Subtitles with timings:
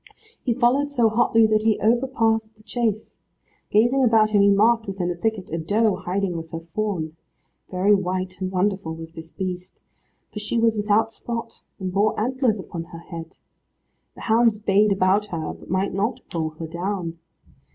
[0.43, 3.17] He followed so hotly that he over passed the chase.
[3.69, 7.15] Gazing about him he marked, within a thicket, a doe hiding with her fawn.
[7.69, 9.83] Very white and wonderful was this beast,
[10.33, 13.35] for she was without spot, and bore antlers upon her head.
[14.15, 17.19] The hounds bayed about her, but might not pull her down.